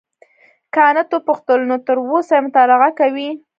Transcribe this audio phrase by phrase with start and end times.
[0.75, 3.29] کانت وپوښتل نو تر اوسه یې مطالعه کوې.